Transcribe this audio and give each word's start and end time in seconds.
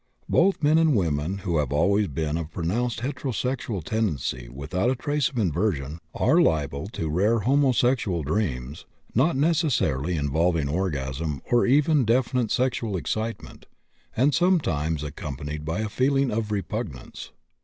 Both 0.27 0.63
men 0.63 0.79
and 0.79 0.95
women 0.95 1.37
who 1.45 1.57
have 1.59 1.71
always 1.71 2.07
been 2.07 2.35
of 2.35 2.49
pronounced 2.49 3.01
heterosexual 3.01 3.83
tendency, 3.83 4.49
without 4.49 4.89
a 4.89 4.95
trace 4.95 5.29
of 5.29 5.37
inversion, 5.37 5.99
are 6.15 6.41
liable 6.41 6.87
to 6.87 7.07
rare 7.07 7.41
homosexual 7.41 8.23
dreams, 8.23 8.87
not 9.13 9.35
necessarily 9.35 10.15
involving 10.15 10.67
orgasm 10.67 11.43
or 11.51 11.67
even 11.67 12.03
definite 12.03 12.49
sexual 12.49 12.97
excitement, 12.97 13.67
and 14.17 14.33
sometimes 14.33 15.03
accompanied 15.03 15.65
by 15.65 15.81
a 15.81 15.87
feeling 15.87 16.31
of 16.31 16.51
repugnance. 16.51 17.29